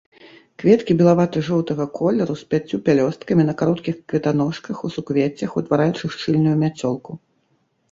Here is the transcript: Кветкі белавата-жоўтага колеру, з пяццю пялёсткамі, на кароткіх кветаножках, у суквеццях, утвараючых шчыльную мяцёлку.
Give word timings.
Кветкі 0.61 0.93
белавата-жоўтага 1.01 1.85
колеру, 1.99 2.33
з 2.39 2.43
пяццю 2.53 2.79
пялёсткамі, 2.87 3.47
на 3.51 3.55
кароткіх 3.61 4.01
кветаножках, 4.15 4.75
у 4.89 4.93
суквеццях, 4.97 5.51
утвараючых 5.63 6.09
шчыльную 6.19 6.57
мяцёлку. 6.67 7.11